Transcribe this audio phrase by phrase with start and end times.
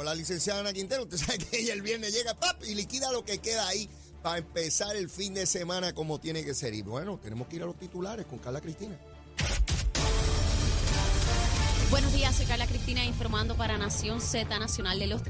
[0.00, 1.02] La licenciada Ana Quintero.
[1.02, 3.88] Usted sabe que ella el viernes llega pap, y liquida lo que queda ahí
[4.22, 6.72] para empezar el fin de semana como tiene que ser.
[6.74, 8.98] Y bueno, tenemos que ir a los titulares con Carla Cristina.
[11.90, 15.22] Buenos días, soy Carla Cristina informando para Nación Z Nacional de los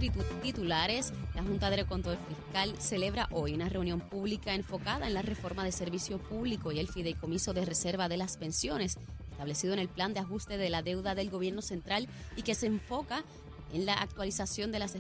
[0.43, 1.13] titulares.
[1.35, 5.73] La Junta de Control Fiscal celebra hoy una reunión pública enfocada en la reforma de
[5.73, 8.97] servicio público y el fideicomiso de reserva de las pensiones
[9.33, 12.67] establecido en el plan de ajuste de la deuda del gobierno central y que se
[12.67, 13.25] enfoca
[13.73, 14.97] en la actualización de las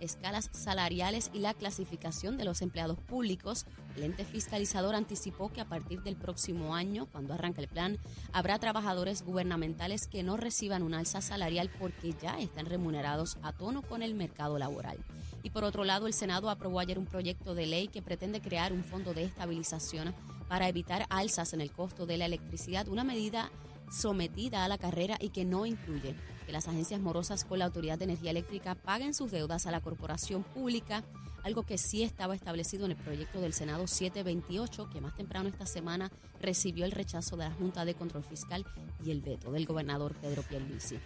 [0.00, 3.66] escalas salariales y la clasificación de los empleados públicos.
[3.96, 7.98] El ente fiscalizador anticipó que a partir del próximo año, cuando arranque el plan,
[8.32, 13.82] habrá trabajadores gubernamentales que no reciban un alza salarial porque ya están remunerados a tono
[13.82, 14.98] con el mercado laboral.
[15.42, 18.72] Y por otro lado, el Senado aprobó ayer un proyecto de ley que pretende crear
[18.72, 20.14] un fondo de estabilización
[20.48, 23.50] para evitar alzas en el costo de la electricidad, una medida
[23.90, 26.16] sometida a la carrera y que no incluye
[26.46, 29.80] que las agencias morosas con la Autoridad de Energía Eléctrica paguen sus deudas a la
[29.80, 31.02] corporación pública,
[31.42, 35.66] algo que sí estaba establecido en el proyecto del Senado 728, que más temprano esta
[35.66, 38.64] semana recibió el rechazo de la Junta de Control Fiscal
[39.04, 40.98] y el veto del gobernador Pedro Pierluisi.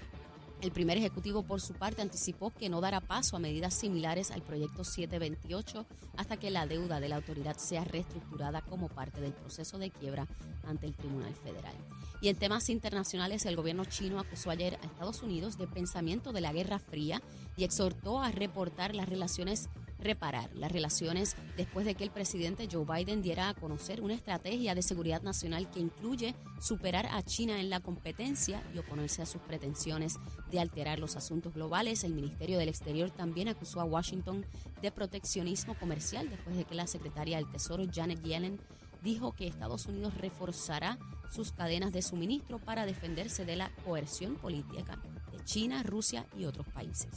[0.61, 4.43] El primer ejecutivo, por su parte, anticipó que no dará paso a medidas similares al
[4.43, 5.87] proyecto 728
[6.19, 10.27] hasta que la deuda de la autoridad sea reestructurada como parte del proceso de quiebra
[10.67, 11.75] ante el Tribunal Federal.
[12.21, 16.43] Y en temas internacionales, el gobierno chino acusó ayer a Estados Unidos de pensamiento de
[16.43, 17.23] la Guerra Fría
[17.57, 19.71] y exhortó a reportar las relaciones
[20.01, 24.75] reparar las relaciones después de que el presidente Joe Biden diera a conocer una estrategia
[24.75, 29.41] de seguridad nacional que incluye superar a China en la competencia y oponerse a sus
[29.43, 30.17] pretensiones
[30.51, 32.05] de alterar los asuntos globales.
[32.05, 34.45] El Ministerio del Exterior también acusó a Washington
[34.83, 38.59] de proteccionismo comercial después de que la secretaria del Tesoro Janet Yellen
[39.03, 40.99] dijo que Estados Unidos reforzará
[41.31, 44.99] sus cadenas de suministro para defenderse de la coerción política
[45.33, 47.09] de China, Rusia y otros países.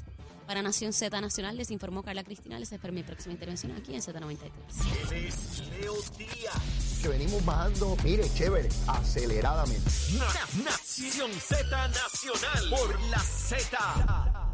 [0.48, 2.60] Para Nación Z Nacional les informó Carla Cristina.
[2.60, 4.52] Les espero mi próxima intervención aquí en Z93.
[5.80, 7.00] Leo Díaz.
[7.02, 9.90] Que venimos bajando, mire, chévere, aceleradamente.
[10.18, 14.50] Na- Nación Z Nacional por la Z.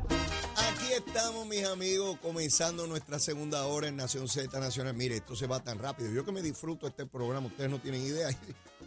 [0.55, 4.93] Aquí estamos, mis amigos, comenzando nuestra segunda hora en Nación Z Nacional.
[4.93, 6.11] Mire, esto se va tan rápido.
[6.11, 8.29] Yo que me disfruto este programa, ustedes no tienen idea.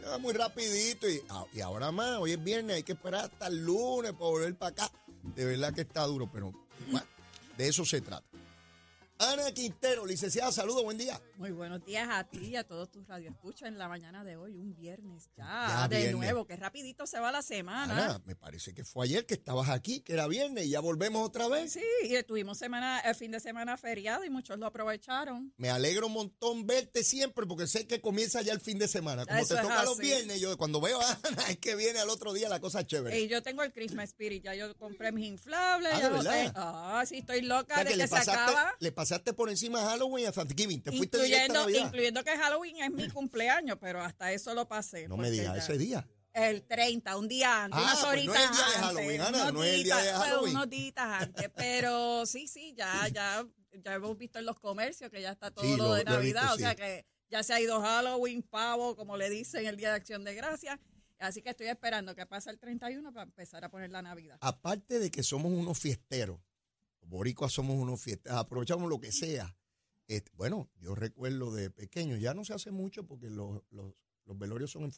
[0.03, 3.27] Se va muy rapidito y, ah, y ahora más, hoy es viernes, hay que esperar
[3.27, 4.91] hasta el lunes para volver para acá.
[5.23, 6.53] De verdad que está duro, pero
[6.91, 7.07] bueno,
[7.57, 8.32] de eso se trata.
[9.25, 11.21] Ana Quintero, licenciada, saludos, buen día.
[11.37, 14.57] Muy buenos días a ti y a todos tus radioescuchas en la mañana de hoy,
[14.57, 16.17] un viernes ya, Ya, de viernes.
[16.17, 17.95] nuevo, que rapidito se va la semana.
[18.07, 21.25] Ana, me parece que fue ayer que estabas aquí, que era viernes y ya volvemos
[21.25, 21.73] otra vez.
[21.73, 25.55] Sí, y tuvimos semana, el fin de semana feriado y muchos lo aprovecharon.
[25.57, 29.25] Me alegro un montón verte siempre porque sé que comienza ya el fin de semana.
[29.25, 32.11] Como Eso te toca los viernes, yo cuando veo a Ana es que viene al
[32.11, 33.21] otro día la cosa chévere.
[33.21, 35.93] Y yo tengo el Christmas Spirit, ya yo compré mis inflables.
[35.95, 36.53] Ah, ya ¿de lo verdad?
[36.57, 38.75] Ah, sí, estoy O loca sea, de que que, le se pasaste, acaba.
[38.81, 40.83] le pasaste por encima a Halloween a Thanksgiving.
[40.83, 44.67] Te fuiste directo a Incluyendo, incluyendo que Halloween es mi cumpleaños, pero hasta eso lo
[44.69, 45.09] pasé.
[45.09, 46.07] No me digas ese día.
[46.33, 49.21] El 30, un día antes, Ah, unas pues no es el día de antes, Halloween,
[49.21, 50.57] Ana, unos no es el día de pues, Halloween.
[50.57, 53.47] unos días antes, pero sí, sí, ya, ya,
[53.85, 56.53] ya hemos visto en los comercios que ya está todo Sí, lo, de visto, Navidad,
[56.53, 56.63] o sí.
[56.63, 60.25] sea que ya se ha ido Halloween, pavo, como le dicen el Día de Acción
[60.25, 60.81] de Gracias,
[61.19, 64.39] así que estoy esperando que pase el 31 para empezar a poner la Navidad.
[64.41, 66.41] Aparte de que somos unos fiesteros,
[67.13, 69.55] boricuas somos unos fiesteros, aprovechamos lo que sea.
[70.09, 73.95] Este, bueno, yo recuerdo de pequeño, ya no se hace mucho porque los, los,
[74.25, 74.91] los velorios son en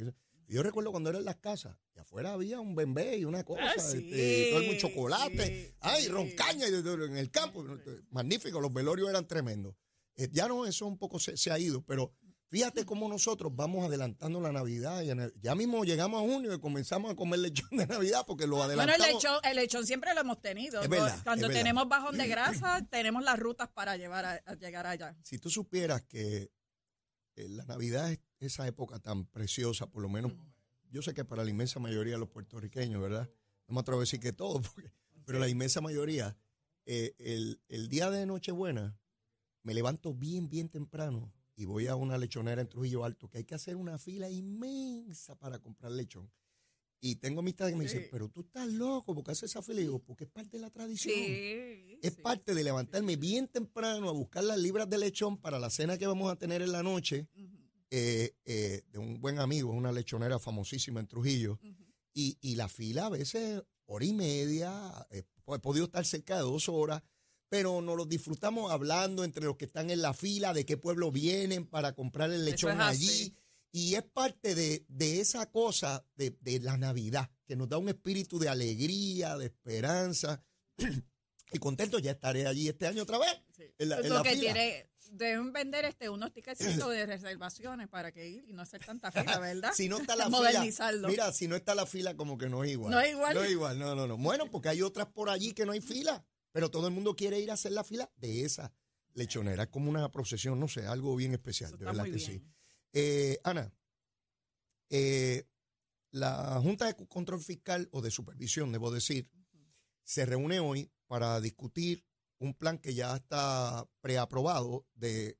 [0.00, 0.14] eso-
[0.48, 3.62] Yo recuerdo cuando era en las casas, y afuera había un bembé y una cosa,
[3.64, 6.08] Ah, sí, este, todo el chocolate, sí, ay, sí.
[6.08, 7.64] roncaña en el campo.
[8.10, 9.74] Magnífico, los velorios eran tremendos.
[10.16, 12.12] Eh, ya no, eso un poco se, se ha ido, pero
[12.52, 15.00] fíjate cómo nosotros vamos adelantando la Navidad.
[15.02, 15.08] Y
[15.40, 18.64] ya mismo llegamos a junio y comenzamos a comer lechón de Navidad porque lo Bueno,
[18.66, 19.06] adelantamos.
[19.08, 20.82] el lechón, el lechón siempre lo hemos tenido.
[20.82, 21.60] Es verdad, Cuando es verdad.
[21.62, 25.16] tenemos bajón de grasa, tenemos las rutas para llevar a, a llegar allá.
[25.22, 26.52] si tú supieras que
[27.36, 30.32] eh, la Navidad es esa época tan preciosa, por lo menos,
[30.90, 33.30] yo sé que para la inmensa mayoría de los puertorriqueños, ¿verdad?
[33.66, 34.92] No me atrevo a decir que todos, porque-
[35.24, 36.36] pero la inmensa mayoría,
[36.84, 38.94] eh, el, el día de Nochebuena
[39.62, 43.44] me levanto bien, bien temprano y voy a una lechonera en Trujillo Alto, que hay
[43.44, 46.30] que hacer una fila inmensa para comprar lechón.
[47.04, 49.80] Y tengo amistades que me dicen, pero tú estás loco, porque haces esa fila?
[49.80, 51.12] Y digo, porque es parte de la tradición.
[51.16, 51.98] Sí.
[52.00, 52.22] Es sí.
[52.22, 56.06] parte de levantarme bien temprano a buscar las libras de lechón para la cena que
[56.06, 57.26] vamos a tener en la noche
[57.90, 61.58] eh, eh, de un buen amigo, una lechonera famosísima en Trujillo.
[61.62, 61.92] ujú.
[62.14, 66.42] Y, y la fila a veces hora y media, eh, he podido estar cerca de
[66.42, 67.02] dos horas,
[67.52, 71.12] pero nos los disfrutamos hablando entre los que están en la fila, de qué pueblo
[71.12, 73.36] vienen para comprar el lechón es allí.
[73.72, 77.90] Y es parte de, de esa cosa de, de la Navidad, que nos da un
[77.90, 80.42] espíritu de alegría, de esperanza.
[81.52, 83.34] y contento, ya estaré allí este año otra vez.
[83.54, 83.64] Sí.
[83.78, 84.40] En la- en Lo la que fila.
[84.54, 89.12] tiene, deben vender este unos tickets de reservaciones para que ir y no hacer tanta
[89.12, 89.72] fila, ¿verdad?
[89.74, 91.08] Si no está la fila, Modernizarlo.
[91.08, 92.92] mira, si no está la fila, como que no es igual.
[92.92, 93.34] No es igual.
[93.34, 94.16] No es igual, no, no, no.
[94.16, 97.40] Bueno, porque hay otras por allí que no hay fila, pero todo el mundo quiere
[97.40, 98.72] ir a hacer la fila de esa
[99.14, 99.64] lechonera.
[99.64, 102.42] Es como una procesión, no sé, algo bien especial, de verdad que sí.
[102.92, 103.72] Eh, Ana,
[104.90, 105.48] eh,
[106.10, 109.30] la Junta de Control Fiscal o de Supervisión, debo decir,
[110.04, 112.04] se reúne hoy para discutir
[112.38, 115.38] un plan que ya está preaprobado de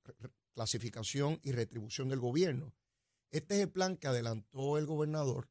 [0.54, 2.74] clasificación y retribución del gobierno.
[3.30, 5.50] Este es el plan que adelantó el gobernador,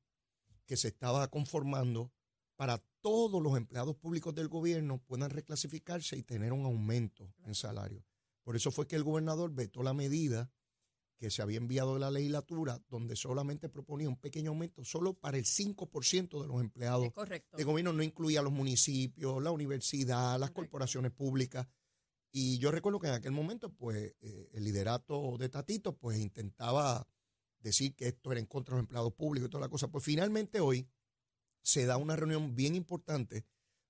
[0.65, 2.13] que se estaba conformando
[2.61, 8.05] para todos los empleados públicos del gobierno puedan reclasificarse y tener un aumento en salario.
[8.43, 10.51] Por eso fue que el gobernador vetó la medida
[11.17, 15.39] que se había enviado de la legislatura, donde solamente proponía un pequeño aumento solo para
[15.39, 17.11] el 5% de los empleados
[17.57, 20.53] de gobierno, no incluía los municipios, la universidad, las Correcto.
[20.53, 21.67] corporaciones públicas.
[22.31, 27.07] Y yo recuerdo que en aquel momento, pues, eh, el liderato de Tatito, pues, intentaba
[27.57, 29.87] decir que esto era en contra de los empleados públicos y toda la cosa.
[29.87, 30.87] Pues finalmente hoy
[31.63, 33.45] se da una reunión bien importante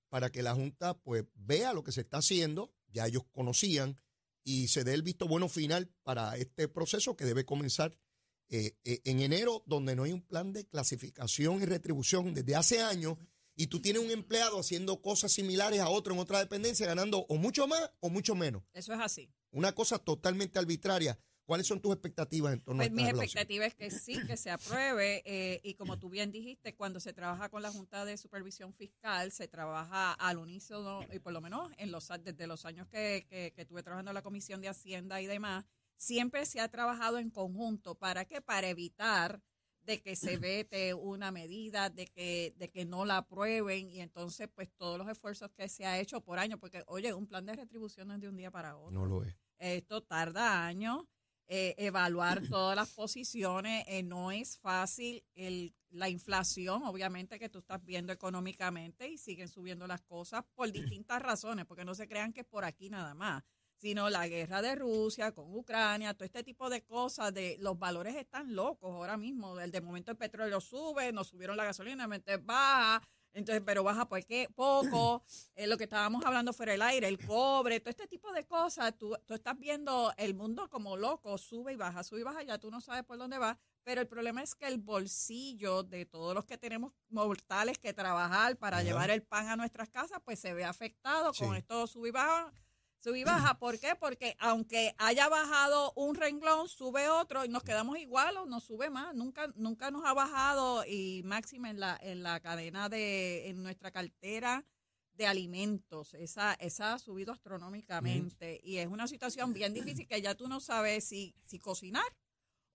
[0.08, 3.96] para que la Junta, pues, vea lo que se está haciendo, ya ellos conocían,
[4.44, 7.96] y se dé el visto bueno final para este proceso que debe comenzar
[8.48, 12.82] eh, eh, en enero, donde no hay un plan de clasificación y retribución desde hace
[12.82, 13.16] años,
[13.54, 17.36] y tú tienes un empleado haciendo cosas similares a otro en otra dependencia, ganando o
[17.36, 18.62] mucho más o mucho menos.
[18.72, 19.30] Eso es así.
[19.50, 21.18] Una cosa totalmente arbitraria.
[21.52, 23.24] ¿Cuáles son tus expectativas en torno Pues a esta relación?
[23.24, 27.12] expectativa es que sí, que se apruebe eh, y como tú bien dijiste, cuando se
[27.12, 31.70] trabaja con la Junta de Supervisión Fiscal, se trabaja al unísono y por lo menos
[31.76, 35.20] en los desde los años que, que, que estuve trabajando en la Comisión de Hacienda
[35.20, 35.66] y demás,
[35.98, 37.96] siempre se ha trabajado en conjunto.
[37.96, 38.40] ¿Para qué?
[38.40, 39.42] Para evitar
[39.82, 44.48] de que se vete una medida, de que, de que no la aprueben y entonces
[44.54, 47.52] pues todos los esfuerzos que se ha hecho por año, porque oye, un plan de
[47.54, 49.34] retribución no es de un día para otro No lo es.
[49.58, 51.04] esto tarda años.
[51.48, 55.24] Eh, evaluar todas las posiciones eh, no es fácil.
[55.34, 60.72] El, la inflación, obviamente, que tú estás viendo económicamente y siguen subiendo las cosas por
[60.72, 63.42] distintas razones, porque no se crean que es por aquí nada más,
[63.76, 68.14] sino la guerra de Rusia con Ucrania, todo este tipo de cosas, de los valores
[68.14, 69.58] están locos ahora mismo.
[69.58, 72.08] El de momento el petróleo sube, nos subieron la gasolina,
[72.42, 73.02] baja.
[73.34, 75.22] Entonces, pero baja qué poco,
[75.56, 78.96] eh, lo que estábamos hablando fuera del aire, el cobre, todo este tipo de cosas,
[78.98, 82.58] tú, tú estás viendo el mundo como loco, sube y baja, sube y baja, ya
[82.58, 86.34] tú no sabes por dónde va, pero el problema es que el bolsillo de todos
[86.34, 88.84] los que tenemos mortales que trabajar para Ajá.
[88.84, 92.52] llevar el pan a nuestras casas, pues se ve afectado con esto sube y baja.
[93.02, 93.96] Sube y baja, ¿por qué?
[93.98, 98.90] Porque aunque haya bajado un renglón, sube otro y nos quedamos igual o nos sube
[98.90, 99.12] más.
[99.12, 103.90] Nunca, nunca nos ha bajado y máxima en la, en la cadena de, en nuestra
[103.90, 104.64] cartera
[105.14, 106.14] de alimentos.
[106.14, 110.60] Esa, esa ha subido astronómicamente y es una situación bien difícil que ya tú no
[110.60, 112.04] sabes si, si cocinar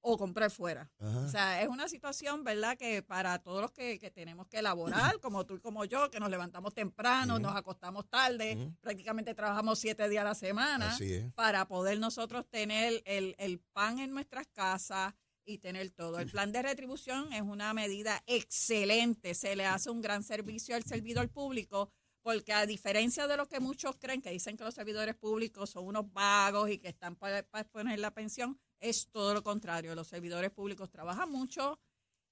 [0.01, 0.89] o comprar fuera.
[1.00, 1.20] Ajá.
[1.20, 4.88] O sea, es una situación, ¿verdad?, que para todos los que, que tenemos que elaborar,
[5.22, 10.08] como tú y como yo, que nos levantamos temprano, nos acostamos tarde, prácticamente trabajamos siete
[10.10, 10.98] días a la semana,
[11.36, 15.13] para poder nosotros tener el, el pan en nuestras casas
[15.48, 16.20] y tener todo.
[16.20, 20.84] El plan de retribución es una medida excelente, se le hace un gran servicio al
[20.84, 21.89] servidor público.
[22.27, 25.86] Porque a diferencia de lo que muchos creen, que dicen que los servidores públicos son
[25.86, 29.96] unos vagos y que están para, para poner la pensión, es todo lo contrario.
[29.96, 31.79] Los servidores públicos trabajan mucho,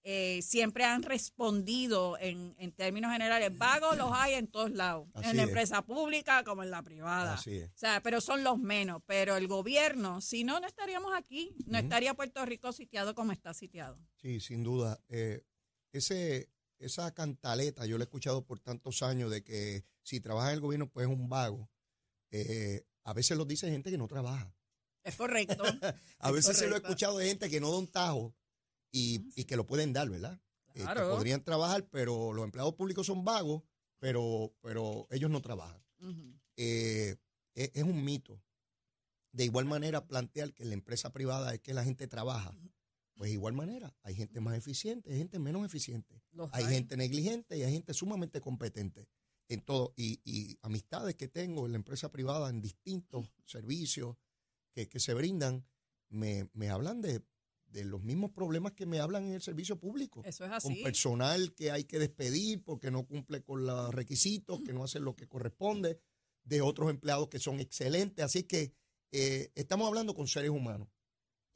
[0.03, 3.57] eh, siempre han respondido en, en términos generales.
[3.57, 5.47] Vagos los hay en todos lados, Así en la es.
[5.47, 7.35] empresa pública como en la privada.
[7.35, 7.69] Así es.
[7.69, 9.01] O sea, pero son los menos.
[9.05, 11.55] Pero el gobierno, si no, no estaríamos aquí.
[11.67, 13.97] No estaría Puerto Rico sitiado como está sitiado.
[14.17, 14.99] Sí, sin duda.
[15.07, 15.41] Eh,
[15.93, 20.55] ese, esa cantaleta yo la he escuchado por tantos años de que si trabaja en
[20.55, 21.69] el gobierno pues es un vago.
[22.31, 24.53] Eh, a veces lo dice gente que no trabaja.
[25.03, 25.63] Es correcto.
[26.19, 28.35] A Es veces se lo he escuchado de gente que no da un tajo
[28.91, 30.39] y, y que lo pueden dar, ¿verdad?
[30.69, 31.11] Eh, que Claro.
[31.11, 33.63] podrían trabajar, pero los empleados públicos son vagos,
[33.99, 35.81] pero, pero ellos no trabajan.
[36.57, 37.15] Eh,
[37.53, 38.41] es, es un mito.
[39.31, 42.53] De igual manera, plantear que la empresa privada es que la gente trabaja.
[43.15, 46.21] Pues de igual manera, hay gente más eficiente, hay gente menos eficiente.
[46.31, 46.73] Los Hay hay.
[46.73, 49.07] gente negligente y hay gente sumamente competente
[49.47, 49.93] en todo.
[49.95, 54.17] Y, y amistades que tengo en la empresa privada en distintos servicios
[54.73, 55.65] que, que se brindan,
[56.09, 57.21] me, me hablan de,
[57.67, 60.21] de los mismos problemas que me hablan en el servicio público.
[60.25, 60.83] Eso es Con así.
[60.83, 65.15] personal que hay que despedir porque no cumple con los requisitos, que no hace lo
[65.15, 66.01] que corresponde,
[66.43, 68.25] de otros empleados que son excelentes.
[68.25, 68.73] Así que
[69.11, 70.89] eh, estamos hablando con seres humanos.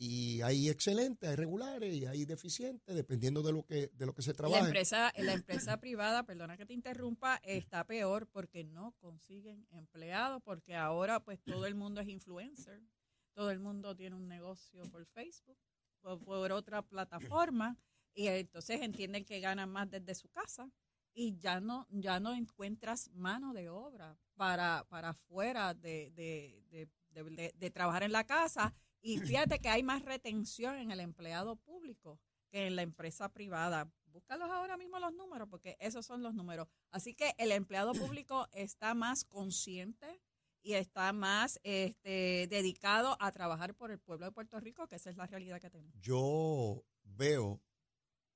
[0.01, 4.21] Y hay excelentes, hay regulares y hay deficientes, dependiendo de lo que, de lo que
[4.21, 4.63] se La trabaje.
[4.63, 10.73] empresa, la empresa privada, perdona que te interrumpa, está peor porque no consiguen empleados, porque
[10.77, 12.81] ahora pues todo el mundo es influencer,
[13.33, 15.57] todo el mundo tiene un negocio por Facebook,
[15.99, 17.77] por, por otra plataforma,
[18.13, 20.71] y entonces entienden que ganan más desde su casa
[21.13, 27.71] y ya no, ya no encuentras mano de obra para, para fuera de- de- de
[27.71, 28.73] trabajar en la casa.
[29.01, 33.91] Y fíjate que hay más retención en el empleado público que en la empresa privada.
[34.07, 36.67] Búscalos ahora mismo los números, porque esos son los números.
[36.91, 40.19] Así que el empleado público está más consciente
[40.61, 45.09] y está más este, dedicado a trabajar por el pueblo de Puerto Rico, que esa
[45.09, 45.95] es la realidad que tenemos.
[46.01, 47.61] Yo veo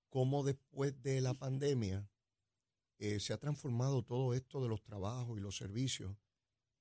[0.10, 2.08] cómo después de la pandemia
[3.00, 6.16] eh, se ha transformado todo esto de los trabajos y los servicios,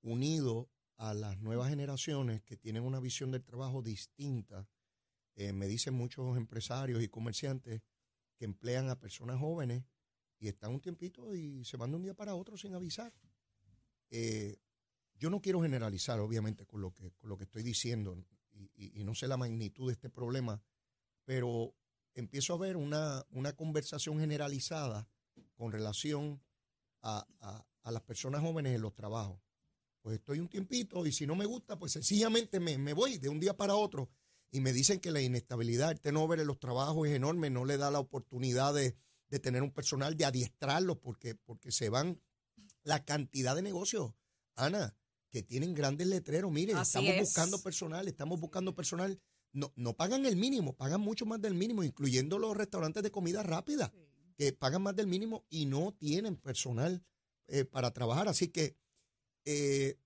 [0.03, 4.69] unido a las nuevas generaciones que tienen una visión del trabajo distinta.
[5.35, 7.83] Eh, me dicen muchos empresarios y comerciantes
[8.37, 9.85] que emplean a personas jóvenes
[10.39, 13.13] y están un tiempito y se van de un día para otro sin avisar.
[14.11, 14.59] Eh,
[15.15, 18.17] yo no quiero generalizar, obviamente, con lo que, con lo que estoy diciendo
[18.53, 20.63] y, y- no sé la magnitud de este problema,
[21.25, 21.75] pero
[22.15, 25.09] empiezo a ver una, una conversación generalizada
[25.55, 26.43] con relación
[27.03, 29.41] a, a- a las personas jóvenes en los trabajos.
[30.03, 33.29] Pues estoy un tiempito y si no me gusta, pues sencillamente me, me voy de
[33.29, 34.11] un día para otro.
[34.51, 37.79] Y me dicen que la inestabilidad, el turnover en los trabajos es enorme, no le
[37.79, 38.97] da la oportunidad de,
[39.31, 42.21] de tener un personal, de adiestrarlo, porque, porque se van
[42.83, 44.13] la cantidad de negocios,
[44.57, 44.95] Ana,
[45.31, 46.53] que tienen grandes letreros.
[46.53, 47.21] Mire, Así estamos es.
[47.21, 49.19] buscando personal, estamos buscando personal.
[49.53, 53.43] No, no pagan el mínimo, pagan mucho más del mínimo, incluyendo los restaurantes de comida
[53.43, 53.93] rápida,
[54.37, 57.03] que pagan más del mínimo y no tienen personal
[57.47, 58.29] eh, para trabajar.
[58.29, 58.77] Así que
[59.45, 59.99] eh,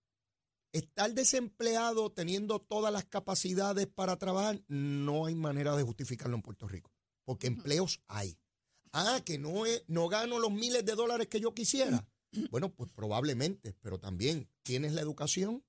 [0.72, 6.68] estar desempleado teniendo todas las capacidades para trabajar, no hay manera de justificarlo en Puerto
[6.68, 6.92] Rico,
[7.24, 8.38] porque empleos hay.
[8.92, 12.08] Ah, que no, es, no gano los miles de dólares que yo quisiera.
[12.50, 15.64] Bueno, pues probablemente, pero también tienes la educación,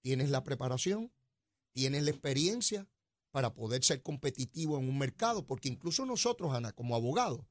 [0.00, 1.12] tienes la preparación,
[1.72, 2.88] tienes la experiencia
[3.30, 7.46] para poder ser competitivo en un mercado, porque incluso nosotros, Ana, como abogados,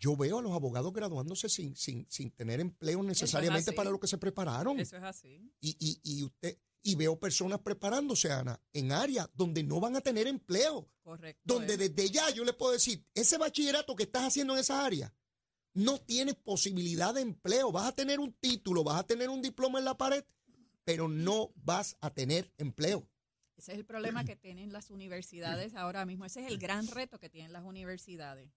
[0.00, 4.06] yo veo a los abogados graduándose sin, sin, sin tener empleo necesariamente para lo que
[4.06, 4.80] se prepararon.
[4.80, 5.52] Eso es así.
[5.60, 10.00] Y, y, y usted, y veo personas preparándose, Ana, en áreas donde no van a
[10.00, 10.88] tener empleo.
[11.02, 11.42] Correcto.
[11.44, 11.78] Donde es.
[11.78, 15.12] desde ya yo le puedo decir, ese bachillerato que estás haciendo en esas áreas,
[15.74, 17.70] no tienes posibilidad de empleo.
[17.70, 20.24] Vas a tener un título, vas a tener un diploma en la pared,
[20.84, 23.06] pero no vas a tener empleo.
[23.56, 26.24] Ese es el problema que tienen las universidades ahora mismo.
[26.24, 28.50] Ese es el gran reto que tienen las universidades,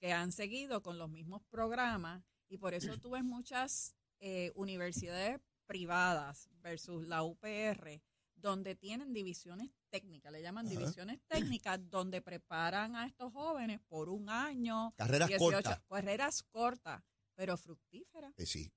[0.00, 5.40] que han seguido con los mismos programas y por eso tú ves muchas eh, universidades
[5.66, 8.02] privadas versus la UPR,
[8.34, 10.78] donde tienen divisiones técnicas, le llaman Ajá.
[10.78, 15.80] divisiones técnicas, donde preparan a estos jóvenes por un año, Carreras 18, cortas.
[15.88, 17.02] carreras cortas,
[17.34, 18.32] pero fructíferas.
[18.38, 18.72] Eh, sí,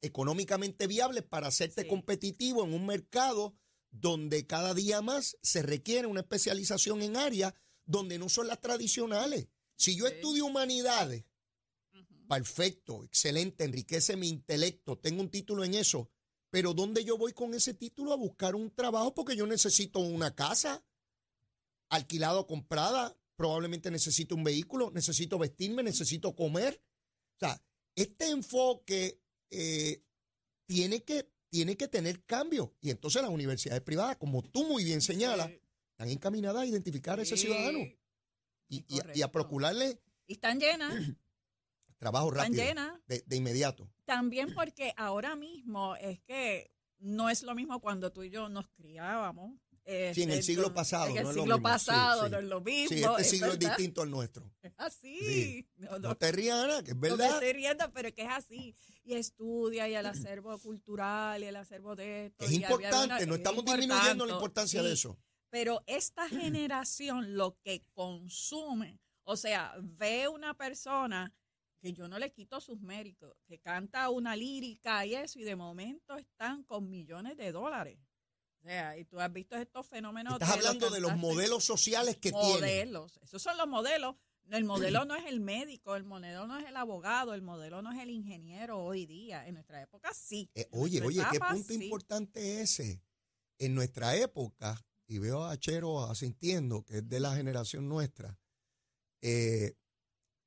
[0.00, 1.88] económicamente viables para hacerte Sí.
[1.88, 3.54] competitivo en un mercado
[3.90, 9.48] donde cada día más se requiere una especialización en áreas donde no son las tradicionales.
[9.78, 11.24] Si yo estudio humanidades,
[12.28, 16.10] perfecto, excelente, enriquece mi intelecto, tengo un título en eso,
[16.50, 19.14] pero ¿dónde yo voy con ese título a buscar un trabajo?
[19.14, 20.84] Porque yo necesito una casa
[21.90, 26.82] alquilada o comprada, probablemente necesito un vehículo, necesito vestirme, necesito comer.
[27.36, 27.62] O sea,
[27.94, 30.02] este enfoque eh,
[30.66, 32.74] tiene, que, tiene que tener cambio.
[32.80, 35.52] Y entonces las universidades privadas, como tú muy bien señalas,
[35.92, 37.78] están encaminadas a identificar a ese ciudadano
[38.68, 40.92] y, y- y a procurarle Y están llenas,
[41.98, 43.00] trabajo están rápido, llenas.
[43.06, 43.90] de, de inmediato.
[44.04, 46.70] También porque ahora mismo es que
[47.00, 49.58] no es lo mismo cuando tú y yo nos criábamos.
[50.12, 51.68] Sí, en el siglo pasado, En el no es lo siglo mismo.
[51.68, 52.30] Sí, pasado sí.
[52.30, 52.88] no es lo mismo.
[52.90, 53.68] Sí, este siglo es verdad.
[53.76, 54.52] distinto al nuestro.
[54.62, 55.18] Es así.
[55.18, 55.68] Sí.
[55.76, 57.30] No, No no, te rías, Ana, que es no me verdad.
[57.32, 58.74] estoy riendo, pero que es así.
[59.02, 62.44] Y estudia y el acervo cultural y el acervo de esto.
[62.44, 65.18] Es importante, no es estamos disminuyendo la importancia de eso.
[65.50, 71.34] Pero esta generación lo que consume, o sea, ve una persona
[71.80, 75.56] que yo no le quito sus méritos, que canta una lírica y eso, y de
[75.56, 77.98] momento están con millones de dólares.
[78.60, 80.34] O sea, y tú has visto estos fenómenos.
[80.34, 82.50] Estás de hablando de los modelos sociales que tienen.
[82.50, 83.18] modelos.
[83.22, 84.16] Esos son los modelos.
[84.50, 87.92] El modelo no es el médico, el modelo no es el abogado, el modelo no
[87.92, 89.46] es el ingeniero hoy día.
[89.46, 90.50] En nuestra época sí.
[90.54, 91.84] Eh, oye, oye, qué punto sí.
[91.84, 93.02] importante ese.
[93.58, 98.38] En nuestra época, y veo a Chero asintiendo, que es de la generación nuestra,
[99.22, 99.74] eh,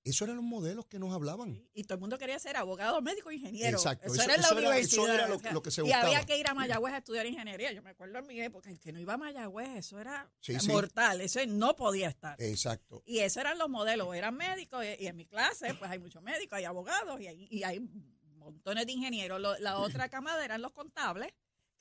[0.04, 1.54] esos eran los modelos que nos hablaban.
[1.56, 3.78] Sí, Y todo el mundo quería ser abogado, médico, ingeniero.
[3.78, 4.70] Exacto, Eso, eso- era en la eso era- eso
[5.02, 5.16] universidad.
[5.16, 6.06] era lo- o sea, lo que se y buscaba.
[6.06, 7.72] había que ir a Mayagüez a estudiar ingeniería.
[7.72, 10.60] Yo me acuerdo en mi época, el que no iba a Mayagüez, eso era Sí,
[10.60, 10.68] sí.
[10.70, 11.22] mortal.
[11.22, 12.42] Eso no podía estar.
[12.42, 13.04] Exacto.
[13.06, 16.24] Y esos eran los modelos, eran médicos, y, y en mi clase, pues hay muchos
[16.24, 17.80] médicos, hay abogados y hay, y hay
[18.38, 19.40] montones de ingenieros.
[19.60, 21.32] La otra camada eran los contables,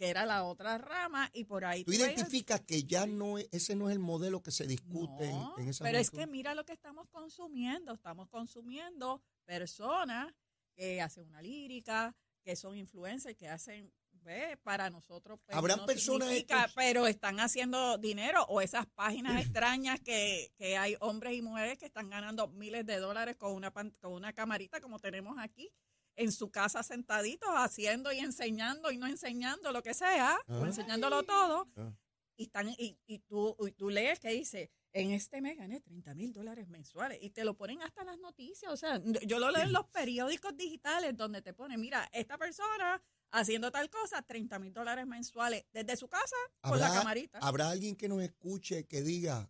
[0.00, 3.76] que era la otra rama, y por ahí Tú identificas que ya no es, ese
[3.76, 6.54] no es el modelo que se discute en- No, en, esa Pero es que mira
[6.54, 7.92] lo que estamos consumiendo.
[7.92, 10.32] Estamos consumiendo personas
[10.74, 13.92] que hacen una lírica, que son influencers, que hacen,
[14.22, 15.38] ve, para nosotros.
[15.44, 16.30] pues, Habrán no personas
[16.74, 21.84] Pero están haciendo dinero o esas páginas extrañas que, que hay hombres y mujeres que
[21.84, 25.70] están ganando miles de dólares con una, con una camarita como tenemos aquí
[26.20, 30.66] en su casa sentaditos haciendo y enseñando y no enseñando lo que sea, o Ah.
[30.66, 31.92] enseñándolo todo Ah.
[32.36, 36.14] y, están, y, y tú, y tú lees que dice, en este mes gané 30
[36.14, 38.72] mil dólares mensuales y te lo ponen hasta las noticias.
[38.72, 43.00] O sea, yo lo leo en los periódicos digitales donde te ponen, mira, esta persona
[43.30, 47.38] haciendo tal cosa, 30 mil dólares mensuales desde su casa con la camarita.
[47.38, 49.48] habrá alguien que nos escuche que diga,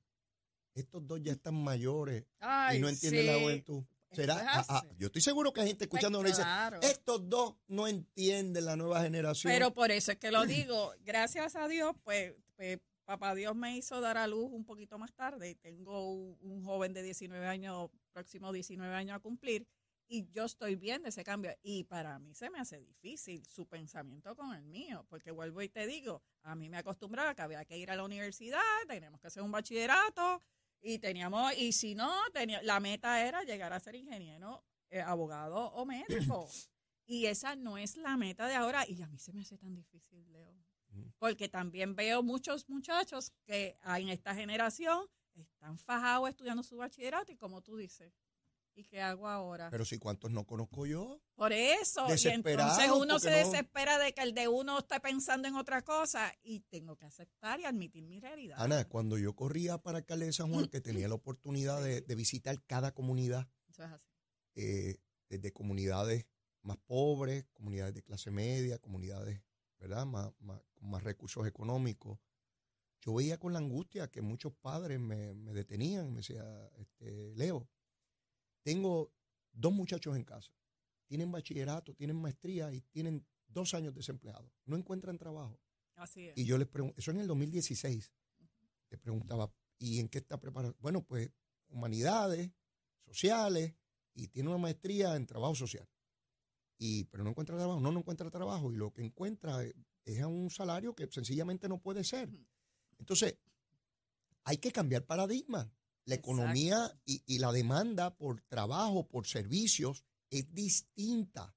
[0.74, 3.40] estos dos ya están mayores Ay, y no entienden la sí.
[3.42, 3.84] juventud.
[4.12, 4.44] ¿Será?
[4.44, 6.42] Ah, ah, yo estoy seguro que hay gente Pues escuchando que dice,
[6.82, 9.52] estos dos no entienden la nueva generación.
[9.52, 13.76] Pero por eso es que lo digo, gracias a Dios, pues, pues, papá Dios me
[13.76, 15.54] hizo dar a luz un poquito más tarde.
[15.54, 19.66] Tengo un, un joven de 19 años, próximo 19 años a cumplir,
[20.12, 21.56] y yo estoy bien de ese cambio.
[21.62, 25.68] Y para mí se me hace difícil su pensamiento con el mío, porque vuelvo y
[25.68, 29.28] te digo, a mí me acostumbraba que había que ir a la universidad, teníamos que
[29.28, 30.42] hacer un bachillerato,
[30.82, 35.72] y teníamos, y si no, tenía, la meta era llegar a ser ingeniero, eh, abogado
[35.72, 36.48] o médico.
[37.06, 38.88] Y esa no es la meta de ahora.
[38.88, 40.54] Y a mí se me hace tan difícil, Leo.
[41.18, 47.36] Porque también veo muchos muchachos que en esta generación están fajados estudiando su bachillerato y
[47.36, 48.12] como tú dices,
[48.80, 49.70] ¿y qué hago ahora?
[49.70, 51.20] Pero si cuántos no conozco yo.
[51.34, 55.48] Por eso, y entonces uno se no- desespera de que el de uno está pensando
[55.48, 58.56] en otra cosa y tengo que aceptar y admitir mi realidad.
[58.60, 62.14] Ana, cuando yo corría para alcalde de San Juan, que tenía la oportunidad de, de
[62.14, 64.04] visitar cada comunidad, Eso es así.
[64.56, 64.96] eh,
[65.28, 66.26] desde comunidades
[66.62, 69.40] más pobres, comunidades de clase media, comunidades,
[69.78, 72.18] ¿verdad?, más, más- con más recursos económicos.
[73.02, 76.44] Yo veía con la angustia que muchos padres me, me detenían, me decía,
[76.76, 77.66] este, Leo,
[78.62, 79.12] tengo
[79.52, 80.52] dos muchachos en casa,
[81.06, 85.60] tienen bachillerato, tienen maestría y tienen dos años desempleados, no encuentran trabajo.
[85.96, 86.38] Así es.
[86.38, 88.12] Y yo les pregunto, eso en el 2016,
[88.90, 90.76] le preguntaba, ¿y en qué está preparado?
[90.80, 91.30] Bueno, pues
[91.68, 92.50] humanidades,
[93.04, 93.74] sociales,
[94.14, 95.88] y tiene una maestría en trabajo social.
[96.78, 100.20] Y, pero no encuentra trabajo, no, no encuentra trabajo, y lo que encuentra es, es
[100.20, 102.30] a un salario que sencillamente no puede ser.
[102.98, 103.38] Entonces,
[104.44, 105.70] hay que cambiar paradigma.
[106.04, 111.54] La economía y, y la demanda por trabajo, por servicios, es distinta.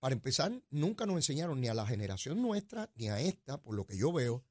[0.00, 3.86] Para empezar, nunca nos enseñaron ni a la generación nuestra, ni a esta, por lo
[3.86, 4.44] que yo veo,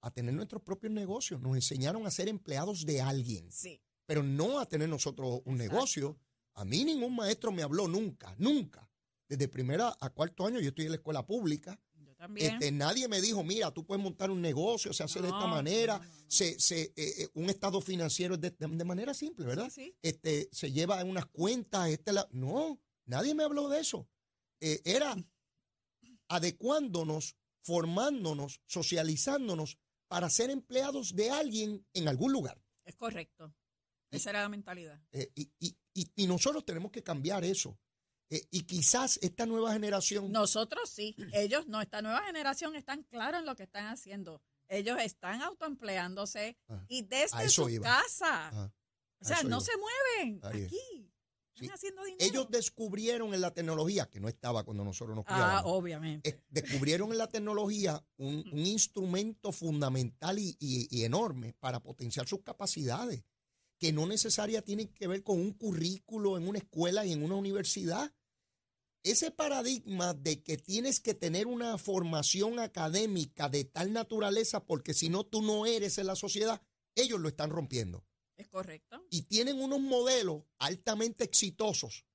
[0.00, 1.40] a tener nuestros propios negocios.
[1.40, 3.80] Nos enseñaron a ser empleados de alguien, Sí.
[4.06, 5.74] pero no a tener nosotros un Exacto.
[5.74, 6.20] negocio.
[6.54, 8.88] A mí ningún maestro me habló nunca, nunca.
[9.28, 11.80] Desde primera a cuarto año yo estoy en la escuela pública.
[12.22, 12.52] También.
[12.52, 15.98] Este, nadie me dijo, mira, tú puedes montar un negocio, se hace de esta manera,
[15.98, 16.24] no, no, no.
[16.28, 19.68] Se, se, eh, eh, un estado financiero de, de- manera simple, ¿verdad?
[19.70, 19.96] Sí, sí.
[20.02, 24.08] Este, se lleva en unas cuentas, este, la- no, nadie me habló de eso.
[24.60, 25.16] Eh, era
[26.28, 32.62] adecuándonos, formándonos, socializándonos para ser empleados de alguien en algún lugar.
[32.84, 33.52] Es correcto.
[34.12, 35.00] Y- Esa era la mentalidad.
[35.10, 35.50] Eh, y-
[36.14, 37.78] y nosotros tenemos que cambiar eso.
[38.34, 40.32] Eh, y quizás esta nueva generación...
[40.32, 41.82] Nosotros sí, ellos no.
[41.82, 44.40] Esta nueva generación están claros en lo que están haciendo.
[44.68, 47.84] Ellos están autoempleándose Ah, y desde su iba.
[47.84, 48.48] casa.
[48.48, 48.72] Ajá,
[49.20, 49.60] o sea, no iba.
[49.60, 51.10] se mueven Ahí aquí.
[51.54, 51.68] Sí.
[51.68, 52.24] haciendo dinero.
[52.24, 56.30] ellos descubrieron en la tecnología, que no estaba cuando nosotros nos ah, criábamos, obviamente.
[56.30, 62.26] eh, descubrieron en la tecnología un, un instrumento fundamental y, y- y enorme para potenciar
[62.26, 63.22] sus capacidades,
[63.78, 67.34] que no necesariamente tienen que ver con un currículo en una escuela y en una
[67.34, 68.10] universidad.
[69.02, 75.08] Ese paradigma de que tienes que tener una formación académica de tal naturaleza, porque si
[75.08, 76.62] no tú no eres en la sociedad,
[76.94, 78.04] ellos lo están rompiendo
[78.36, 79.04] Es correcto.
[79.10, 82.06] y tienen unos modelos altamente exitosos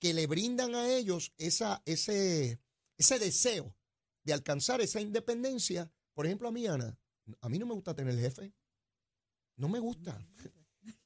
[0.00, 2.60] que le brindan a ellos esa, ese,
[2.98, 3.76] ese deseo
[4.24, 5.90] de alcanzar esa independencia.
[6.12, 6.98] Por ejemplo, a mí, Ana,
[7.40, 8.52] a mí no me gusta tener jefe.
[9.56, 10.18] No me gusta.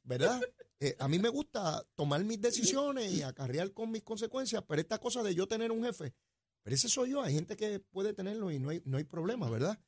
[0.03, 0.41] ¿Verdad?
[0.79, 4.99] Eh, a mí me gusta tomar mis decisiones y acarrear con mis consecuencias, pero esta
[4.99, 6.15] cosa de yo tener un jefe,
[6.63, 7.23] pero ese soy yo.
[7.23, 9.79] Hay gente que puede tenerlo y no hay, no hay problema, ¿verdad?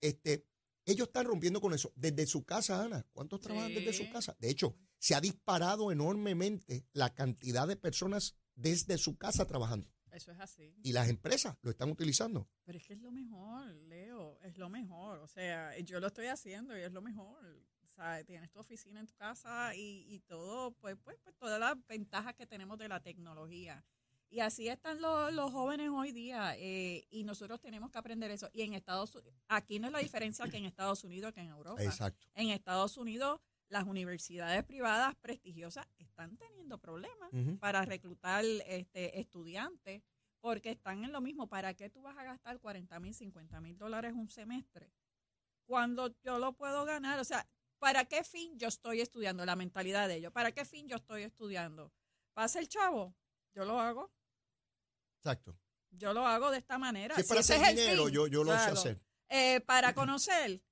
[0.00, 0.46] Este,
[0.86, 1.92] ellos están rompiendo con eso.
[1.96, 3.04] Desde su casa, Ana.
[3.12, 4.36] ¿Cuántos trabajan desde su casa?
[4.38, 9.92] De hecho, se ha disparado enormemente la cantidad de personas desde su casa trabajando.
[10.10, 10.74] Eso es así.
[10.82, 12.48] Y las empresas lo están utilizando.
[12.64, 15.18] Pero es que es lo mejor, Leo, es lo mejor.
[15.20, 17.38] O sea, yo lo estoy haciendo y es lo mejor.
[17.98, 21.58] O sea, tienes tu oficina en tu casa y, y todo, pues, pues, pues, todas
[21.58, 23.84] las ventajas que tenemos de la tecnología.
[24.30, 28.48] Y así están los, los jóvenes hoy día eh, y nosotros tenemos que aprender eso.
[28.52, 31.48] Y en Estados Unidos, aquí no es la diferencia que en Estados Unidos que en
[31.48, 31.82] Europa.
[31.82, 32.28] Exacto.
[32.34, 40.02] En Estados Unidos, las universidades privadas prestigiosas están teniendo problemas para reclutar este, estudiantes
[40.40, 41.48] porque están en lo mismo.
[41.48, 44.92] ¿Para qué tú vas a gastar 40 mil, 50 mil dólares un semestre
[45.64, 47.18] cuando yo lo puedo ganar?
[47.18, 47.44] O sea,
[47.78, 49.44] ¿para qué fin yo estoy estudiando?
[49.44, 50.32] La mentalidad de ellos.
[50.32, 51.92] ¿Para qué fin yo estoy estudiando?
[52.34, 53.16] ¿Pasa el chavo?
[53.54, 54.12] Yo lo hago.
[55.18, 55.58] Exacto.
[55.90, 57.16] Yo lo hago de esta manera.
[57.16, 59.00] Si para ese hacer el dinero, fin, yo, yo lo sé hacer.
[59.28, 60.62] Eh, para conocer,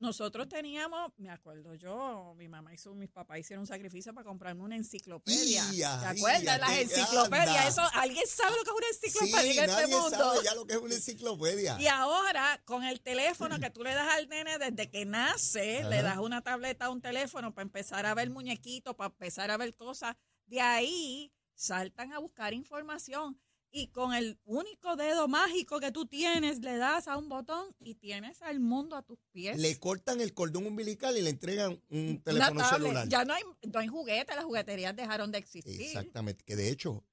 [0.00, 4.62] nosotros teníamos, me acuerdo yo, mi mamá hizo, mis papás hicieron un sacrificio para comprarme
[4.62, 5.64] una enciclopedia.
[5.72, 6.42] Ia, ¿Te acuerdas?
[6.44, 7.68] ia, Las enciclopedias.
[7.68, 10.16] Eso, ¿Alguien sabe lo que es una Sí, enciclopedia en este nadie mundo?
[10.16, 11.76] sabe ya lo que es una enciclopedia.
[11.80, 16.02] Y ahora, con el teléfono que tú le das al nene desde que nace, le
[16.02, 20.16] das una tableta, un teléfono para empezar a ver muñequitos, para empezar a ver cosas.
[20.46, 23.40] De ahí saltan a buscar información.
[23.70, 27.96] Y con el único dedo mágico que tú tienes, le das a un botón y
[27.96, 29.58] tienes al mundo a tus pies.
[29.58, 32.82] Le cortan el cordón umbilical y le entregan un teléfono tablet.
[32.82, 33.08] celular.
[33.08, 35.80] Ya no hay, no hay juguetes, las jugueterías dejaron de existir.
[35.80, 37.04] Exactamente, que de hecho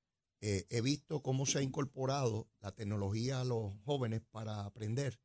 [0.42, 5.20] eh, he visto cómo se ha incorporado la tecnología a los jóvenes para aprender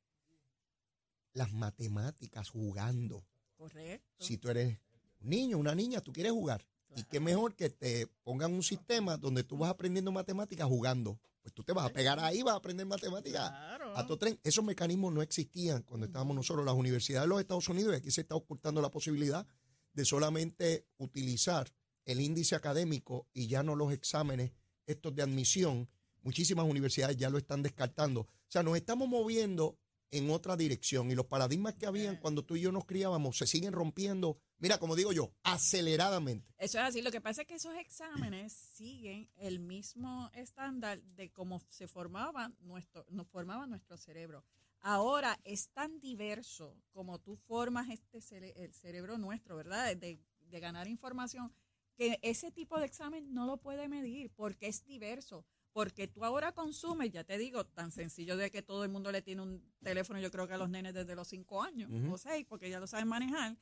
[1.32, 3.24] las matemáticas jugando.
[3.56, 4.24] Correcto.
[4.24, 4.78] Si tú eres
[5.20, 6.66] un niño, una niña, tú quieres jugar.
[6.96, 11.18] Y qué mejor que te pongan un sistema donde tú vas aprendiendo matemáticas jugando.
[11.42, 13.96] Pues tú te vas a pegar ahí, vas a aprender matemáticas Claro.
[13.96, 14.38] a tu tren.
[14.42, 18.10] Esos mecanismos no existían cuando estábamos nosotros, las universidades de los Estados Unidos, y aquí
[18.10, 19.46] se está ocultando la posibilidad
[19.92, 21.72] de solamente utilizar
[22.04, 24.52] el índice académico y ya no los exámenes
[24.86, 25.88] estos de admisión.
[26.22, 28.20] Muchísimas universidades ya lo están descartando.
[28.22, 29.78] O sea, nos estamos moviendo
[30.12, 33.46] en otra dirección y los paradigmas que habían cuando tú y yo nos criábamos se
[33.46, 36.52] siguen rompiendo, mira, como digo yo, aceleradamente.
[36.58, 37.02] Eso es así.
[37.02, 42.52] Lo que pasa es que esos exámenes siguen el mismo estándar de cómo se formaba
[42.60, 44.44] nuestro, nos formaba nuestro cerebro.
[44.80, 49.94] Ahora es tan diverso como tú formas este cere- el cerebro nuestro, ¿verdad?
[49.96, 51.52] De, de ganar información,
[51.96, 55.44] que ese tipo de examen no lo puede medir porque es diverso.
[55.72, 59.22] Porque tú ahora consumes, ya te digo, tan sencillo de que todo el mundo le
[59.22, 62.44] tiene un teléfono, yo creo que a los nenes desde los cinco años o seis,
[62.48, 63.56] porque ya lo saben manejar.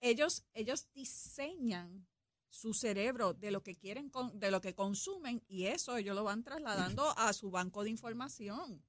[0.00, 2.06] Ellos, ellos diseñan
[2.48, 6.24] su cerebro de lo que quieren, con- de lo que consumen, y eso ellos lo
[6.24, 8.82] van trasladando a su banco de información.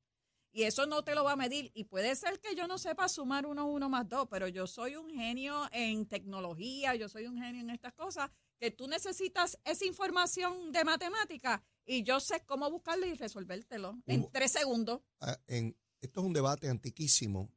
[0.53, 1.71] Y eso no te lo va a medir.
[1.73, 4.95] Y puede ser que yo no sepa sumar uno, uno más dos, pero yo soy
[4.95, 9.85] un genio en tecnología, yo soy un genio en estas cosas, que tú necesitas esa
[9.85, 15.01] información de matemática y yo sé cómo buscarlo y resolvértelo en tres segundos.
[15.19, 17.51] Ah, en, esto es un debate antiquísimo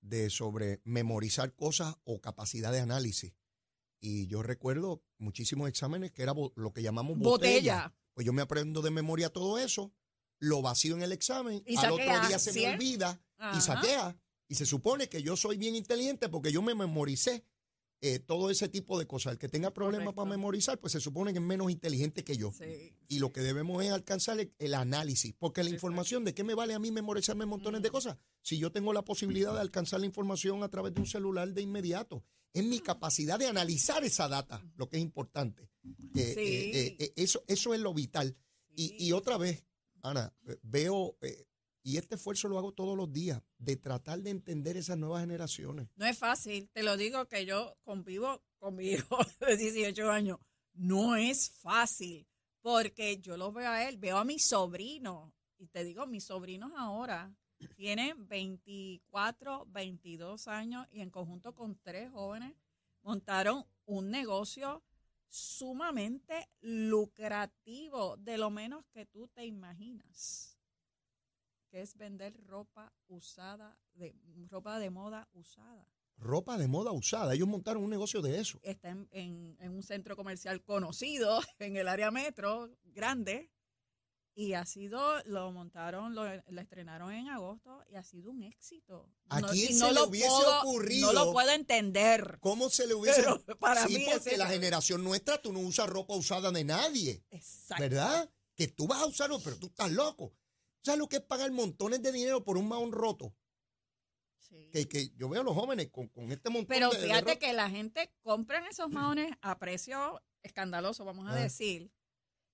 [0.00, 3.34] de sobre memorizar cosas o capacidad de análisis.
[4.00, 7.74] Y yo recuerdo muchísimos exámenes que era lo que llamamos botella.
[7.74, 7.94] Botella.
[8.14, 9.92] Pues yo me aprendo de memoria todo eso,
[10.38, 12.60] lo vacío en el examen, Y al otro día se ¿sí?
[12.60, 13.20] me olvida
[13.54, 14.16] y saquea.
[14.48, 17.44] Y se supone que yo soy bien inteligente porque yo me memoricé
[18.00, 19.32] eh, todo ese tipo de cosas.
[19.32, 20.16] El que tenga problemas Correcto.
[20.22, 22.52] para memorizar, pues se supone que es menos inteligente que yo.
[22.52, 22.92] Sí.
[23.08, 25.86] Y lo que debemos es alcanzar el, el análisis, porque la Exacto.
[25.86, 28.16] información, ¿de qué me vale a mí memorizarme montones de cosas?
[28.42, 31.62] Si yo tengo la posibilidad de alcanzar la información a través de un celular de
[31.62, 32.24] inmediato.
[32.52, 35.68] Es mi capacidad de analizar esa data lo que es importante.
[36.14, 36.40] Eh, Sí.
[36.78, 38.34] eh, eh, eso, eso es lo vital.
[38.74, 39.64] Y, y otra vez,
[40.02, 40.32] Ana,
[40.62, 41.44] veo, eh,
[41.86, 45.88] y este esfuerzo lo hago todos los días, de tratar de entender esas nuevas generaciones.
[45.94, 50.40] No es fácil, te lo digo que yo convivo con mi hijo de 18 años.
[50.72, 52.26] No es fácil,
[52.60, 56.72] porque yo lo veo a él, veo a mis sobrinos, y te digo, mis sobrinos
[56.76, 57.32] ahora
[57.76, 62.52] tienen 24, 22 años y en conjunto con tres jóvenes
[63.02, 64.82] montaron un negocio
[65.28, 70.55] sumamente lucrativo, de lo menos que tú te imaginas,
[71.76, 74.14] que es vender ropa usada, de
[74.48, 75.86] ropa de moda usada.
[76.16, 78.58] Ropa de moda usada, ellos montaron un negocio de eso.
[78.62, 83.50] Está en, en- en un centro comercial conocido en el área metro, grande,
[84.34, 89.10] Y ha sido, lo montaron, lo, lo estrenaron en agosto y ha sido un éxito.
[89.28, 91.12] ¿A No- quién se le lo hubiese puedo- ocurrido?
[91.12, 92.38] No lo puedo entender.
[92.40, 93.22] ¿Cómo se le hubiese...
[93.22, 97.22] Pero para sí, mí porque la generación nuestra, tú no usas ropa usada de nadie,
[97.30, 97.82] Exacto.
[97.82, 98.30] ¿verdad?
[98.54, 100.32] Que tú vas a usarlo, pero tú estás loco.
[100.86, 103.34] ¿Sabes lo que es pagar montones de dinero por un mahón roto?
[104.38, 104.70] Sí.
[104.72, 107.52] Que, que yo veo a los jóvenes con, con este montón Pero de- fíjate que
[107.52, 111.40] la gente compran esos maones a precio escandaloso, vamos a Ah.
[111.42, 111.90] decir,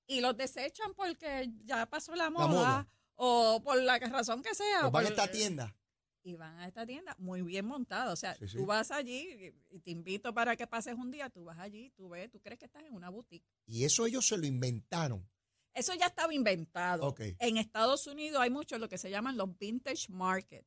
[0.06, 2.88] y los desechan porque ya pasó la moda, moda.
[3.16, 4.80] o por la razón que sea.
[4.80, 5.76] Pues van a por- esta tienda.
[6.24, 8.12] Y van a esta tienda muy bien montada.
[8.12, 8.56] O sea, Sí, sí.
[8.56, 9.28] tú vas allí
[9.70, 12.40] y- y te invito para que pases un día, tú vas allí, tú ves, tú
[12.40, 13.44] crees que estás en una boutique.
[13.66, 15.28] Y eso ellos se lo inventaron.
[15.74, 17.14] Eso ya estaba inventado.
[17.18, 20.66] En Estados Unidos hay mucho lo que se llaman los vintage market.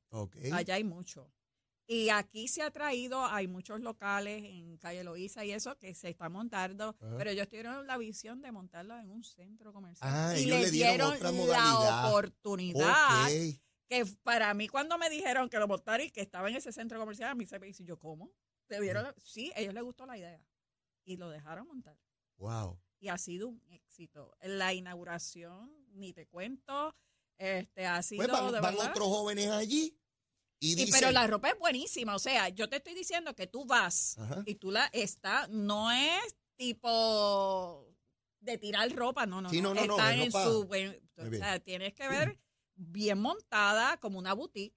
[0.51, 1.31] Allá hay mucho.
[1.87, 6.09] Y aquí se ha traído, hay muchos locales en Calle Loíza y eso que se
[6.09, 7.17] está montando, Ajá.
[7.17, 10.09] pero ellos tuvieron la visión de montarlo en un centro comercial.
[10.11, 13.29] Ah, y le dieron otra la oportunidad
[13.87, 16.99] que para mí cuando me dijeron que lo montaron y que estaba en ese centro
[16.99, 18.31] comercial, a mí se me dice, yo, ¿cómo?
[18.65, 20.43] ¿Te dieron la-?" Sí, a ellos les gustó la idea
[21.03, 21.99] y lo dejaron montar.
[22.37, 22.79] Wow.
[22.99, 24.36] Y ha sido un éxito.
[24.41, 26.95] La inauguración, ni te cuento,
[27.38, 29.97] este ha sido Pues van, de van otros jóvenes allí
[30.60, 30.93] y Y, dicen...
[30.99, 32.15] pero la ropa es buenísima.
[32.15, 34.43] O sea, yo te estoy diciendo que tú vas Ajá.
[34.45, 37.93] y tú la está, no es tipo
[38.39, 41.01] de tirar ropa, no, no, Sí, no, no, no, está es en ropa- su buen-
[41.17, 42.39] Muy o sea, tienes que ver
[42.75, 44.75] bien montada como una boutique.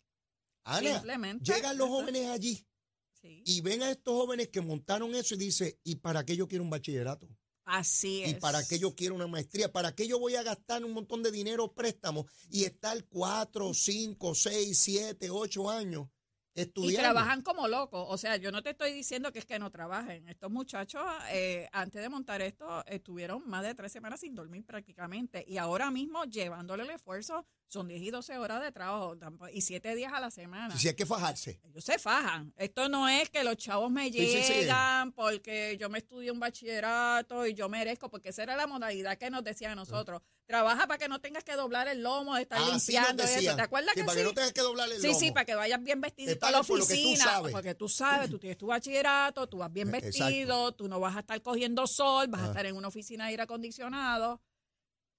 [0.65, 1.53] Ana, simplemente.
[1.53, 2.65] llegan los jóvenes allí
[3.13, 3.43] Sí.
[3.47, 6.63] y ven a estos jóvenes que montaron eso y dice, ¿y para qué yo quiero
[6.65, 7.29] un bachillerato?
[7.71, 8.31] Así es.
[8.31, 9.71] ¿Y para qué yo quiero una maestría?
[9.71, 14.35] ¿Para qué yo voy a gastar un montón de dinero préstamos y estar cuatro, cinco,
[14.35, 16.09] seis, siete, ocho años
[16.55, 17.03] Y estudiando?
[17.03, 18.07] trabajan como locos.
[18.09, 20.27] O sea, yo no te estoy diciendo que es que no trabajen.
[20.29, 25.45] Estos muchachos, eh, antes de montar esto, estuvieron más de tres semanas sin dormir prácticamente.
[25.47, 29.15] Y ahora mismo, llevándole el esfuerzo, son 10 y 12 horas de trabajo
[29.53, 30.77] y 7 días a la semana.
[30.77, 31.61] Si hay que fajarse.
[31.65, 32.53] Ellos se fajan.
[32.57, 34.53] Esto no es que los chavos me Sí, sí, sí.
[34.55, 39.19] llegan porque yo me estudié un bachillerato y yo merezco, porque esa era la modalidad
[39.19, 40.23] que nos decían a nosotros.
[40.47, 43.55] Trabaja para que no tengas que doblar el lomo, de estar nos limpiando y eso.
[43.55, 44.19] ¿Te acuerdas Sí, que para sí?
[44.21, 45.35] que no tengas que doblar el Sí, sí, lomo.
[45.35, 47.23] para que vayas bien vestidito a la por oficina.
[47.25, 47.53] sabes.
[47.53, 51.17] Porque tú sabes, tú tienes tu bachillerato, tú vas bien Eh, vestido, tú no vas
[51.17, 52.49] a estar cogiendo sol, vas a Ah.
[52.49, 54.41] estar en una oficina de aire acondicionado.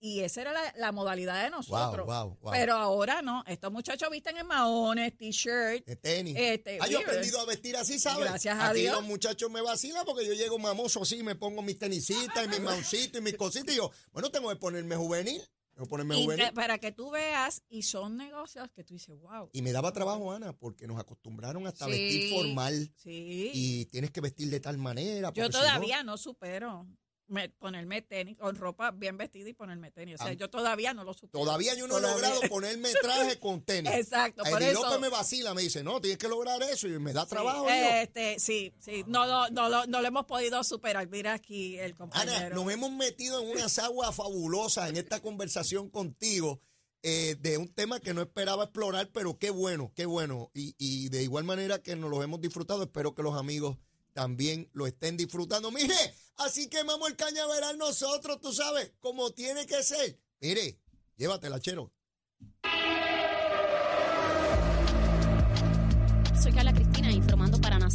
[0.01, 2.05] Y esa era la, la modalidad de nosotros.
[2.05, 2.51] wow, wow.
[2.51, 5.83] Pero ahora no, estos muchachos visten en maones, t-shirt.
[6.01, 6.35] Tenis.
[6.37, 8.27] Este, ah, yo he aprendido a vestir así, ¿sabes?
[8.29, 8.95] Gracias a Aquí Dios.
[8.95, 12.61] los muchachos me vacilan porque yo llego mamoso así, me pongo mis tenisitas y mis
[12.61, 13.73] mancitos y mis cositas.
[13.73, 15.41] Y yo, bueno, tengo que ponerme juvenil.
[15.73, 16.45] Tengo que ponerme Y juvenil.
[16.47, 19.49] que- para que tú veas, y son negocios que tú dices, wow.
[19.53, 22.91] Y me daba trabajo, Ana, porque nos acostumbraron hasta Sí, vestir formal.
[22.95, 23.51] Sí.
[23.53, 25.29] Y tienes que vestir de tal manera.
[25.29, 26.87] yo porque si no- todavía no supero
[27.29, 30.15] me- ponerme tenis, con ropa bien vestida y ponerme tenis.
[30.15, 30.33] O sea, Ah.
[30.33, 31.43] yo todavía no lo supero.
[31.43, 33.91] Todavía yo no he logrado ponerme traje con tenis.
[33.95, 34.83] Exacto, por Eddie eso.
[34.83, 36.87] López me vacila, me dice, no, tienes que lograr eso.
[36.87, 37.61] Y me da Sí, trabajo.
[37.65, 37.69] digo.
[37.69, 41.07] este, sí, sí, no, no, no, lo- no lo hemos podido superar.
[41.07, 42.55] Mira aquí el Ana, compañero.
[42.55, 46.61] nos hemos metido en unas aguas fabulosas en esta conversación contigo
[47.01, 50.51] eh, de un tema que no esperaba explorar, pero qué bueno, qué bueno.
[50.53, 53.77] Y, y de igual manera que nos los hemos disfrutado, espero que los amigos
[54.13, 55.71] también lo estén disfrutando.
[55.71, 55.95] Mire,
[56.37, 60.19] así quemamos el cañaveral nosotros, tú sabes, como tiene que ser.
[60.41, 60.79] Mire,
[61.17, 61.91] llévatela, chero.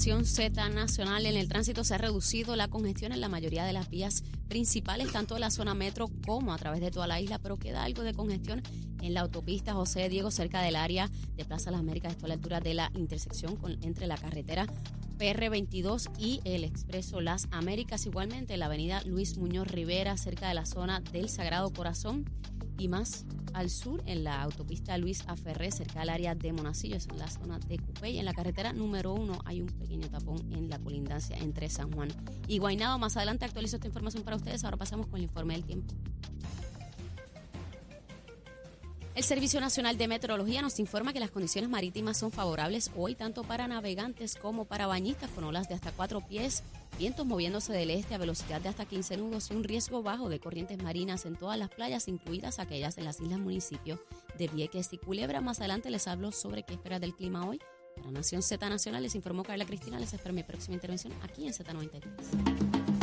[0.04, 1.24] Z Nacional.
[1.24, 5.10] En el tránsito se ha reducido la congestión en la mayoría de las vías principales,
[5.10, 8.02] tanto en la zona metro como a través de toda la isla, pero queda algo
[8.02, 8.62] de congestión
[9.00, 12.34] en la autopista José Diego, cerca del área de Plaza Las Américas, esto a la
[12.34, 14.66] altura de la intersección entre la carretera
[15.18, 20.54] PR22 y el expreso Las Américas, igualmente en la avenida Luis Muñoz Rivera, cerca de
[20.54, 22.26] la zona del Sagrado Corazón
[22.78, 27.18] y más al sur en la autopista Luis Aferré, cerca del área de Monacillo, en
[27.18, 28.18] la zona de Cupey.
[28.18, 32.08] En la carretera número uno hay un pequeño tapón en la colindancia entre San Juan
[32.48, 32.98] y Guaynabo.
[32.98, 34.64] Más adelante actualizo esta información para ustedes.
[34.64, 35.94] Ahora pasamos con el informe del tiempo.
[39.14, 43.44] El Servicio Nacional de Meteorología nos informa que las condiciones marítimas son favorables hoy tanto
[43.44, 46.64] para navegantes como para bañistas con olas de hasta cuatro pies,
[46.98, 50.40] vientos moviéndose del este a velocidad de hasta 15 nudos y un riesgo bajo de
[50.40, 54.00] corrientes marinas en todas las playas, incluidas aquellas en las islas municipios
[54.36, 55.40] de Vieques y Culebra.
[55.40, 57.60] Más adelante les hablo sobre qué esperar del clima hoy.
[57.94, 60.00] Para Nación Z Nacional les informó Carla Cristina.
[60.00, 62.93] Les espero mi próxima intervención aquí en Z93.